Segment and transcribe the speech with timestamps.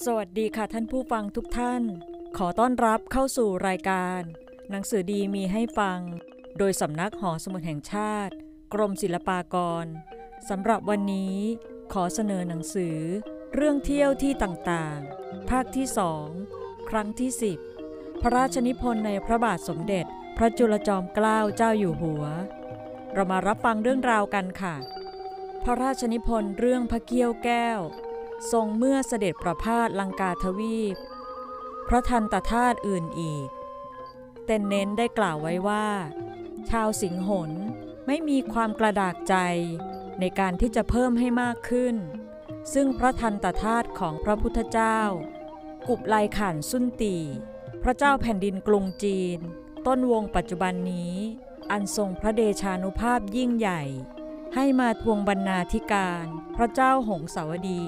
[0.00, 1.82] สวัสดีค่ะท่านผู้ฟังทุกท่าน
[2.36, 4.20] ขอต้อนรับเข้าสู่รายการ
[4.70, 5.98] หนังสือดีมีให้ฟัง
[6.58, 8.34] โดยสำนักหอสมุดแห่งชาติ
[8.74, 9.86] กรมศิลปากร
[10.48, 11.36] สำหรับวันนี้
[11.92, 12.98] ขอเสนอหนังสือ
[13.54, 16.26] เรื่องเที่ยวที่ต่างๆ ภาคที่สอง
[16.90, 17.30] ครั้งที่
[17.76, 20.04] 10 พระราชนิพนธ์ในพระบาทสมเด็จ
[20.36, 22.24] พระจุลจอมเกล้าเจ้าอยู่หัว
[23.12, 24.76] เรามารับฟังเรื่องราวกันค่ะ
[25.64, 27.80] พระราชนิพนธ์เรื่องพระเกี้ยวแก้ว
[28.50, 30.96] ทรงเมื่อเสด็จประพาสลังกาทวีป
[31.88, 33.48] พระทันตธาตุอื่นอีก
[34.46, 35.86] เต้นเน้นได้กล่าวไว้ว่า
[36.70, 37.50] ชาวสิงหน
[38.06, 39.36] ไม่มีความกระดากใจ
[40.20, 41.96] ในการที่จะเพิ่มให้มากขึ้น
[42.72, 45.00] ซึ่งพระทันตธาตุของพระพุทธเจ้า
[45.88, 47.16] กุบลายข่านสุนตี
[47.82, 49.38] พระเจ้าแผ่นดินกรุงจีน
[49.86, 51.14] ต้นวงปัจจุบันนี้
[51.70, 53.82] อันทรงพระเดชานุภาพยิ่งใหญ่
[54.54, 56.24] ให้มาทวงบรรณาธิการ
[56.56, 57.84] พระเจ้าหงสาวดี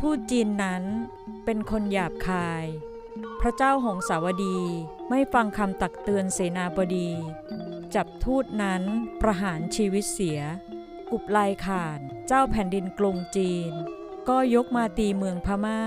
[0.00, 0.84] ทูตจีนนั้น
[1.44, 2.64] เป็นคนหยาบคาย
[3.40, 4.60] พระเจ้าหงสาวดี
[5.08, 7.10] ไม่ฟังคำตักเตือนเสนาบดี
[7.94, 8.82] จับทูตนั้น
[9.20, 10.40] ประหารชีวิตเสีย
[11.10, 13.72] กุบลข่านเจ้าแผ่นดินกรุงจีน
[14.28, 15.82] ก็ยกมาตีเมืองพม่า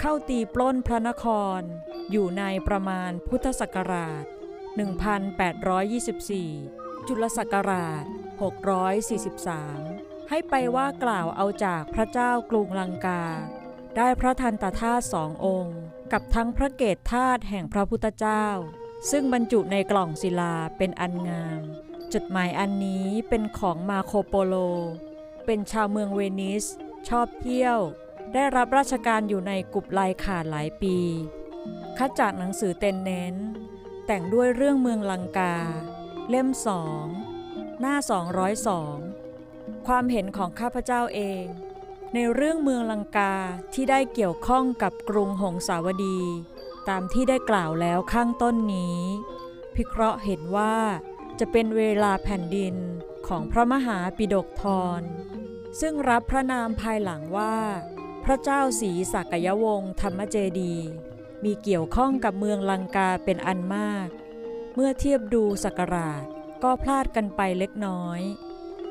[0.00, 1.24] เข้าตีปล้นพระนค
[1.58, 1.60] ร
[2.10, 4.24] อยู่ในประมาณพุทธศักราช
[5.46, 8.04] 1824 จุลศักราช
[8.40, 9.95] 643
[10.28, 13.24] ให้ไปว่ากล่าวเอาจากพระเจ้ากรุงลังกา
[13.96, 15.78] ได้พระทันตธาตุสององค์
[16.12, 18.46] กับทั้งพระเกศธาตุแห่งพระพุทธเจ้า
[19.10, 21.60] ซึ่งบรรจุในกล่องศิลาเป็นอันงาม
[22.14, 24.54] จดหมายอันนี้เป็นของมาโคโปโล
[25.46, 26.64] เป็นชาวเมืองเวนิส
[27.08, 27.78] ชอบเที่ยว
[28.34, 30.98] ได้รับราชการอยู่ในกุบลขาดหลายปี
[31.98, 33.34] คัดจากหนังสือเต็นเน้น
[34.06, 35.56] แต่งด้วยเรื่องเมืองลังกา
[36.30, 37.04] เล่มสอง
[37.80, 37.96] หน้า
[38.76, 39.05] 202
[39.86, 41.44] ความเห็นของข้าพเจ้าเอง
[42.14, 43.34] ในเรื่องเมืองลังกา
[43.74, 46.20] ที่ได้เกี่ยวข้องกับกรุงหงสาวดี
[46.88, 49.00] ตามที่ได้กล่าวแล้วข้างต้นนี้
[49.74, 50.76] พิเคราะห์เห็นว่า
[51.38, 52.74] จะเป็นเวลาแผ่นดิน
[53.26, 54.62] ของพระมหาปิดกท
[55.00, 55.02] ร
[55.80, 57.56] ซึ่งรับพระนามภายหลังว่า
[58.24, 60.74] พระเจ้าศรีสักยวงศ์ธรรมเจดี
[61.44, 64.08] มีเกี่ยวข้องกับเมืองลังกาเป็นอันมาก
[64.74, 66.24] เมื่อเทียบดูสักราช
[66.62, 68.20] ก็พลาดกันไปเล็กน้อย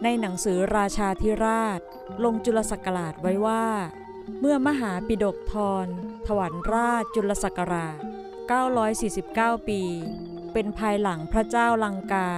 [0.03, 1.79] ในหนังสือราชาธิราช
[2.23, 3.65] ลงจุลศักราชไว้ว่า
[4.39, 5.53] เมื่อมหาปิดกท
[5.85, 5.87] ร
[6.27, 7.97] ถวันราชจุลศักราช
[8.81, 9.81] 949 ปี
[10.53, 12.29] เป็นภายหลังพระเจ้าลังกา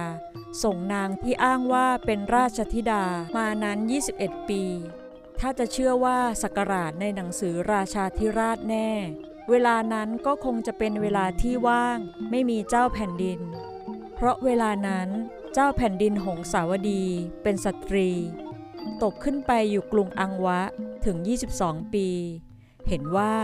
[0.62, 3.04] ส่งนางที่อ้างว่าเป็นราชธิดา
[3.36, 3.78] มานั้น
[4.14, 4.62] 21 ปี
[5.40, 8.90] ถ้าจะเชื่อว่าศักราชในหนังสือราชาธิราชแน่
[9.50, 11.98] เวลานั้นก็คงจะเป็นเวลาที่ว่าง
[12.30, 13.40] ไม่มีเจ้าแผ่นดิน
[14.14, 15.08] เพราะเวลานั้น
[15.52, 17.04] เจ้าแผ่นดินหงสาวดี
[17.42, 18.10] เป็นสตรี
[19.02, 20.60] ตกขึ้นไปอยู่กรุงอังวะ
[21.04, 21.16] ถึง
[21.54, 22.08] 22 ปี
[22.88, 23.34] เห็นว่า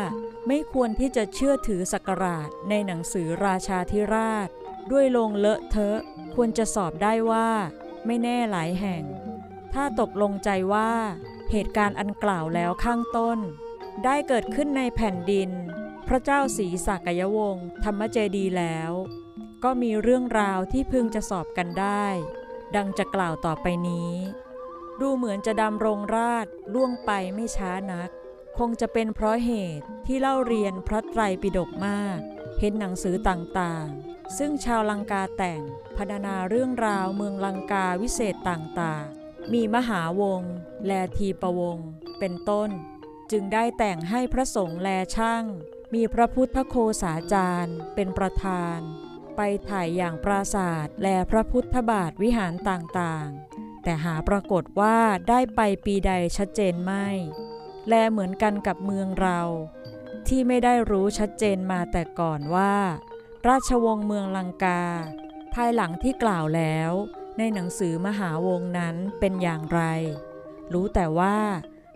[0.47, 4.48] ไม่ควรที่จะเชื่อถือศักราชในหนังสือราชาธิราช
[4.91, 5.98] ด้วยลงเลอะเทอะ
[6.34, 7.48] ควรจะสอบได้ว่า
[8.06, 9.03] ไม่แน่หลายแห่ง
[9.75, 10.91] ถ้าตกลงใจว่า
[11.50, 13.38] เหตุการณ์อันกล่าวแล้วข้างต้น
[14.04, 15.50] ได้เกิดขึ้นในแผ่นดิน
[16.09, 18.92] พระเจ้าศรีสักยวงศ์ธรรมเจดีแล้ว
[19.65, 22.07] ก็มีเรื่องราวที่พึงจะสอบกันได้
[22.77, 24.13] ดังจะกล่าวต่อไปนี้
[25.01, 28.11] ดูเหมือนจะดำรงราชล่วงไปไม่ช้านัก
[28.59, 32.19] คงจะเป็นเพราะเหตุที่เล่าเรียนพระไตรปิฎกมาก
[32.61, 35.61] เห็นหนังสือต่างๆ ซึ่งชาวลังกาแต่ง
[35.97, 40.55] พรรณนาเรื่องราวเมืองลังกาวิเศษต่างๆ มีมหาวงศ์
[40.87, 41.89] แลทีประวงศ์
[42.19, 42.71] เป็นต้น
[43.31, 45.45] จึงได้แต่งให้พระสงฆ์แลช่าง
[45.95, 48.81] มีพระพุทธโคสาจารย์เป็นประธาน
[49.37, 57.06] ไปถ่ายอย่างปราศาสตร์แลพระพุทธบาทวิหารต่างๆ แต่หาปรากฏว่าได้ไปปีใดชัดเจนไม่
[57.89, 59.41] แลเหมือนกันกับเมืองเรา
[60.28, 62.75] ที่ไม่ได้รู้ชัดเจนมาแต่ก่อนว่า
[63.49, 64.84] ราชวงศ์เมืองลังกา
[65.55, 66.91] ภายหลังที่กล่าวแล้ว
[67.39, 69.81] ในหนังสือมหาวงศ์นั้นเป็นอย่างไร
[70.72, 71.39] รู้แต่ว่า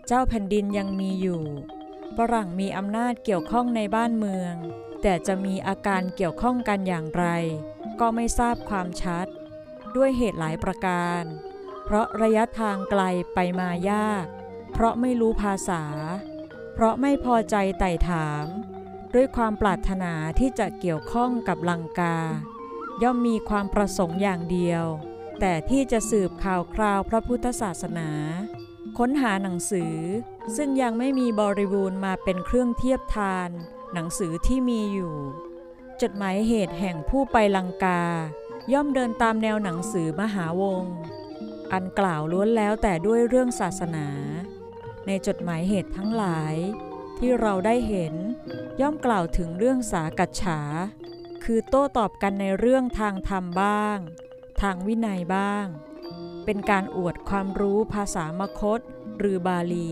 [0.07, 1.43] เจ้าแผ่นดินยังมีอยู่
[2.17, 4.53] ฝรั่งมีอำนาจเกี่ยวข้องในบ้านเมือง
[5.01, 7.25] แต่จะมีอาการเกี่ยวข้องกันอย่างไร
[7.99, 9.27] ก็ไม่ทราบความชัด
[9.95, 11.23] ด้วยเหตุหลายประการ
[11.85, 13.03] เพราะระยะทางไกล
[13.33, 14.25] ไปมายาก
[14.73, 15.83] เพราะไม่รู้ภาษา
[16.73, 18.45] เพราะไม่พอใจไต่ถาม
[19.13, 22.17] ด้วยความปรารถนาที่จะเกี่ยวข้องกับลังกา
[23.03, 24.85] ย่อมมีความประสงค์อย่างเดียว
[25.39, 28.09] แต่ที่จะสืบข่าวคราวพระพุทธศาสนา
[28.97, 29.95] ค้นหาหนังสือ
[30.55, 33.49] ซึ่งยังไม่มีบริบูรณ์มาเป็นเครื่องเทียบทาน
[33.93, 35.15] หนังสือที่มีอยู่
[36.01, 38.03] จดหมายเหตุแห่งผู้ไปลังกา
[38.73, 40.83] ย่อมเดินตามแนวหนังสือมหาวง
[41.71, 44.07] อันกล่าวล้วนแล้วแต่ด้วยเรื่องศาสนา
[45.07, 46.55] ในจดหมายเหตุทั้งหลาย
[47.17, 48.13] ที่เราได้เห็น
[48.81, 50.59] ย่อมกล่าวถึงเรื่องสากัจฉา
[51.43, 53.97] คือโต้ตอบกันในเรื่องทางธรรมบ้าง
[54.61, 55.65] ทางวินัยบ้าง
[56.51, 58.79] เป็นการอวดความรู้ภาษามคต
[59.19, 59.91] หรือบาลี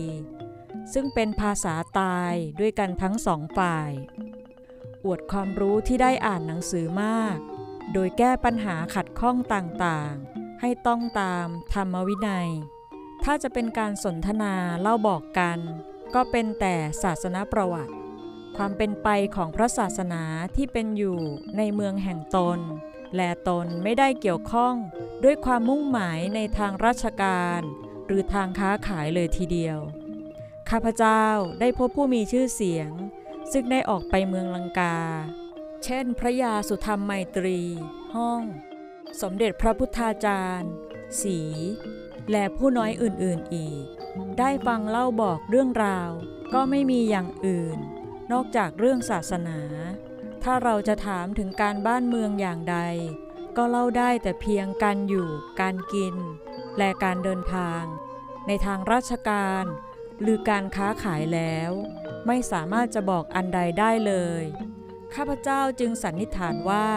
[0.92, 3.90] ซึ่งเป็นภาษาตายด้วยกันทั้งสองฝ่าย
[5.04, 7.36] อวดความรู้ที่ได้อ่านหนังสือมาก
[7.92, 12.50] โดยแก้ปัญหาขัดข้องต่างๆ ให้ต้องตามธรรมวินัย
[13.24, 15.58] ถ้าจะเป็นการสนทนาเล่าบอกกัน
[16.14, 17.94] ก็เป็นแต่ศาสนประวัติ
[18.56, 20.22] ความเป็นไปของพระศาสนา
[20.56, 21.18] ที่เป็นอยู่
[21.56, 22.58] ในเมืองแห่งตน
[23.16, 24.74] และตนไม่ได้เกี่ยวข้อง
[25.24, 27.60] ด้วยความมุ่งหมายในทางราชการ
[28.06, 29.78] หรือทางค้าขายเลยทีเดียว
[30.70, 31.24] ข้าพเจ้า
[31.60, 32.90] ได้พบผู้มีชื่อเสียง
[33.52, 34.98] ซึ่งได้ออกไปเมืองลังกา
[35.84, 37.60] เช่น พระยาสุธรรมไมตรี
[38.14, 38.42] ห้อง
[39.22, 40.72] สมเด็จพระพุทธาจารย์
[41.22, 41.38] สี
[42.30, 43.84] และผู้น้อยอื่นๆอีก
[44.38, 46.10] ได้ฟังเล่าบอกเรื่องราว
[46.54, 47.78] ก็ไม่มีอย่างอื่น
[48.32, 49.58] นอกจากเรื่องศาสนา
[50.44, 52.78] ถ้าเราจะถามถึงการบ้านเมืองอย่างใด
[53.56, 55.28] ก็เล่าได้แต่เพียงการอยู่
[55.60, 56.14] การกิน
[56.78, 57.82] และการเดินทาง
[58.46, 59.64] ในทางราชการ
[60.22, 61.70] หรือการค้าขายแล้ว
[62.26, 64.44] ไม่สามารถจะบอกอันใดได้เลย
[65.14, 66.88] ข้าพเจ้าจึงสันนิษฐานว่า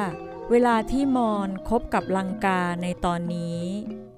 [0.49, 3.61] เวลาที่มอนคบกับลังกาในตอนนี้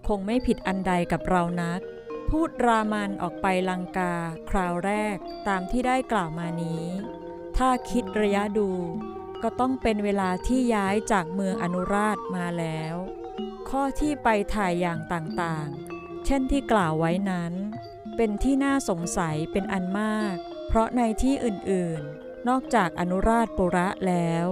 [0.07, 1.81] คงไม่ผิดอันใดกับเรานัก
[2.29, 4.13] พูดรามันออกไปลังกา
[4.49, 5.17] คราวแรก
[5.47, 6.85] ตามที่ได้กล่าวมานี้
[7.57, 8.69] ถ้าคิดระยะดู
[9.43, 12.95] ก็ต้องเป็นเวลาที่ย้ายจากเมืองอนุราชมาแล้ว
[13.69, 17.53] ข้อที่ไปถ่ายอย่างต่างๆ เช่นที่กล่าวไว้นั้น
[18.15, 20.35] เป็นที่น่าสงสัยเป็นอันมาก
[20.67, 24.47] เพราะในที่อื่นๆ นอกจากอนุราชปุระแล้ว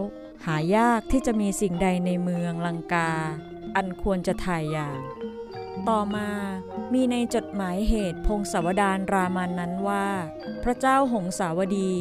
[0.45, 3.12] หายากที่จะมีสิ่งใดในเมืองลังกา
[3.75, 5.00] อันควรจะถ่ายอย่าง
[5.89, 6.30] ต่อมา
[6.94, 10.07] มีในจดหมายเหตุพงศาวดารรามันนั้นว่า
[10.63, 11.94] พระเจ้าหงสาวดี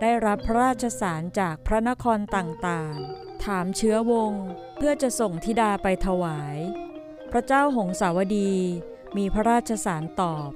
[0.00, 4.32] ได้รับพระราชสารจากพระนครต่างๆ ถามเชื้อวง
[4.76, 6.58] เพื่อจะส่งธิดาไปถวาย
[7.30, 8.52] พระเจ้าหงสาวดี
[9.16, 10.50] มีพระราชสารตอบ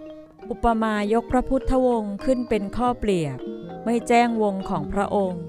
[0.50, 3.38] อุปมายกพระพุทธวงศ์ขึ้นเป็นข้อเปรียบ
[3.84, 5.44] ไม่แจ้งวงของพระองค์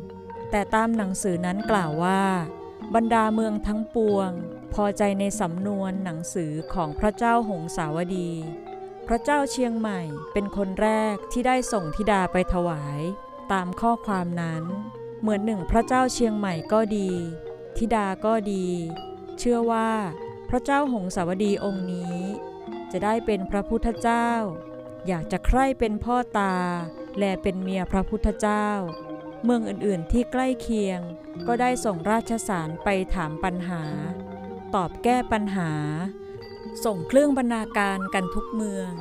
[0.52, 2.24] แต่ตามหนังสือนั้นกล่าวว่า
[2.96, 4.30] บรรดาเมืองทั้งปวง
[4.74, 8.32] พอใจในสำนวนหนังสือของพระเจ้าหงสาวดี
[9.08, 10.02] พระเจ้าเชียงใหม่
[10.34, 13.00] เป็นคนแรกที่ได้ส่งธิดาไปถวาย
[13.52, 14.64] ตามข้อความนั้น
[15.22, 17.10] เหมือนหนึ่งพระเจ้าเชียงใหม่ก็ดี
[17.78, 18.68] ธิดาก็ดี
[19.40, 19.90] เชื่อว่า
[20.50, 22.18] พระเจ้าหงสาวดีองค์นี้
[22.92, 24.30] จะได้เป็นพระพุทธเจ้า
[25.08, 26.56] อยากจะใคร่เป็นพ่อตา
[27.20, 28.68] และเป็นเมียพระพุทธเจ้า
[29.44, 31.00] เมืองอื่นๆที่ใกล้เคียง
[31.48, 33.84] ก็ได้ส่งราชสารไปถามปัญหา
[34.76, 35.72] ตอบแก้ปัญหา
[36.86, 38.92] ส่งเครื่องบรรณาการกันทุกเมือง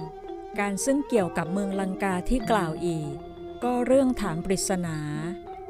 [0.60, 3.14] การซึ่งเกี่ยวกับเมืองลังกาที่กล่าวอีก
[3.64, 4.98] ก็เรื่องถามปริศนา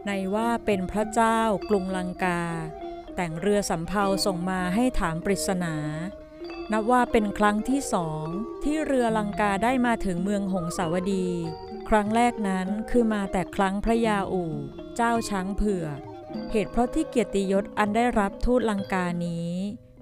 [0.07, 2.43] ในว่าเป็นพระเจ้ากรุงลังกา
[3.17, 5.75] แต่งเรือสำเภาส่งมาให้ถามปริศนา
[6.73, 8.27] นับว่าเป็นครั้งที่สอง
[8.65, 11.29] ที่เรือลังกาได้มาถึงเมืองหงสาวดี
[11.89, 14.53] ครั้งแรกนั้นคือมาแต่ครั้งพระยาอู่
[14.97, 15.99] เจ้าช้างเผือก
[16.51, 19.51] เหตุเพราะที่เกียรติยศอันได้รับทูตลังกานี้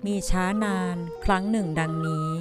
[0.07, 2.33] มีช้านานครั้งหนึ่งดังนี้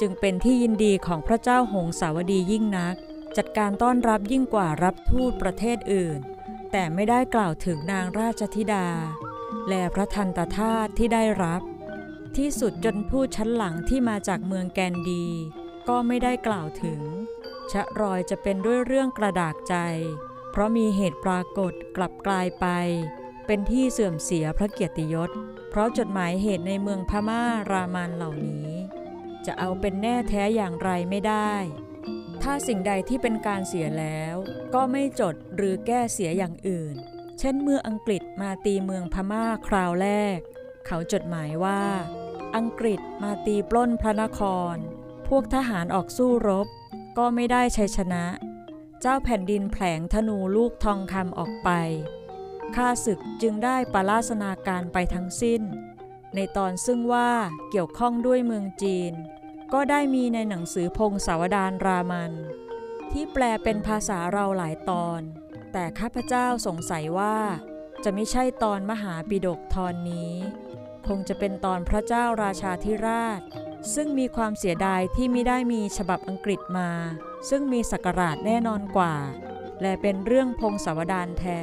[0.00, 2.96] จึงเป็นที่ยินดีของพระเจ้าหงสาวดียิ่งนัก
[3.36, 6.20] จัดการต้อนรับยิ่งกว่ารับทูตประเทศอื่น
[6.72, 8.88] แต่ไม่ได้กล่าวถึงนางราชธิดา
[9.68, 11.62] และพระทันตธาตุที่ได้รับ
[12.36, 15.26] ที่สุดจนผู้ชั้นหลังที่มาจากเมืองแกนดี
[15.88, 17.00] ก็ไม่ได้กล่าวถึง
[17.72, 19.76] ชะรอยจะเป็นด้วยเรื่องกระดากใจ
[20.50, 22.66] เพราะมีเหตุปรากฏกลับกลายไป
[23.46, 25.30] เป็นที่เสื่อมเสียพระเกียรติยศ
[25.70, 28.68] เพราะจดหมายเหตุในเมืองพม่ารามันเหล่านี้
[29.46, 31.52] จะเอาเป็นแน่แท้อย่างไรไม่ได้
[32.42, 34.36] ถ้าสิ่งใดที่เป็นการเสียแล้ว
[34.74, 36.94] ก็ไม่จดหรือแก้เสียอย่างอื่น
[37.38, 40.38] เช่นเมื่ออังกฤษมาตีเมืองพม่าคราวแรก
[40.86, 41.82] เขาจดหมายว่า
[42.56, 44.40] อังกฤษมาตีปล้นพระนค
[44.74, 44.76] ร
[45.28, 46.66] พวกทหารออกสู้รบ
[47.18, 48.24] ก็ไม่ได้ชัยชนะ
[49.00, 51.70] เจ้าแผ่นดินแผลงธนูลูกทองคำออกไป
[52.76, 55.62] ข้าศึกจึงได้ปราศนาการไปทั้งสิ้น
[56.34, 57.30] ในตอนซึ่งว่า
[57.70, 59.12] เกี่ยวข้องด้วยเมืองจีน
[59.74, 62.32] ก็ได้มีในหนังสือพงศาวดารรามัน
[63.10, 65.20] ที่แปลเป็นภาษาเราหลายตอน
[65.72, 67.36] แต่ข้าพเจ้าสงสัยว่า
[68.04, 70.32] จะไม่ใช่ตอนมหาปิฎกตอนนี้
[71.06, 73.40] คงจะเป็นตอนพระเจ้าราชาธิราช
[73.94, 76.90] ซึ่งมีความเสียดายที่ไม่ได้มีฉบับอังกฤษมา
[77.48, 79.14] ซึ่งมีสักราชแน่นอนกว่า
[79.82, 81.62] และเป็นเรื่องพงศาวดารแท้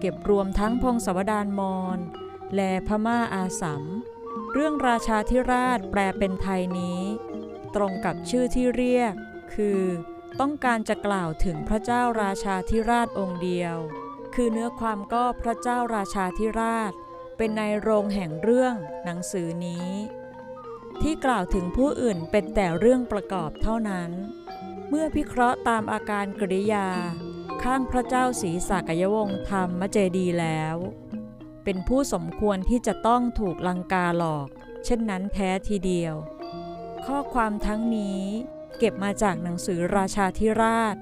[0.00, 1.98] เก็บรวมทั้งพงศาวดารมอญ
[2.56, 3.84] และพม่าอาสัม
[4.52, 7.00] เรื่องราชาธิราชแปลเป็นไทยนี้
[7.76, 9.14] ตรงกับชื่อที่เรียก
[9.54, 9.80] คือ
[10.40, 13.76] ต้องการจะกล่าวถึงพระเจ้าราชาธิราชองค์เดียว
[14.34, 16.92] คือเนื้อความก็พระเจ้าราชาธิราช
[17.36, 18.74] เป็นในโรงแห่งเรื่อง
[19.04, 19.90] หนังสือนี้
[21.02, 24.10] ที่กล่าวถึงผู้อื่นเป็นแต่เรื่องประกอบเท่านั้น
[24.88, 26.88] เมื่อพิเคราะห์ตามอาการกริยา
[27.62, 30.76] ข้างพระเจ้าศรีสากยวงศ์ธรรมเจดีแล้ว
[31.64, 34.48] เป็นผู้สมควรที่จะต้องถูกลังกาหลอก
[34.84, 36.14] เช่นนั้นแท้ทีเดียว
[37.06, 38.22] ข้อความทั้งนี้
[38.78, 40.96] เก็บมาจากหนังสือราชาธิราช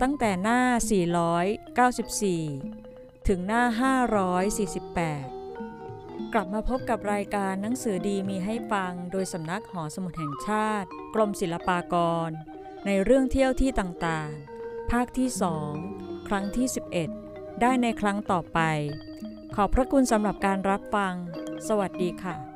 [0.00, 0.60] ตั้งแต่หน้า
[2.52, 3.62] 494 ถึงหน้า
[5.38, 11.94] 548 กลับมาพบกับรายการหนังสือดีมีให้ฟังโดยสำนักหอสมุดแห่งชาติ กรมศิลปาก
[12.28, 12.30] ร
[12.86, 15.28] ในเรื่องเที่ยวที่ต่างๆ ภาคที่
[15.78, 16.66] 2 ครั้งที่
[17.14, 18.60] 11 ได้ในครั้งต่อไป
[19.54, 21.14] ขอบพระคุณสำหรับการรับฟัง
[21.68, 22.51] สวัสดีค่ะ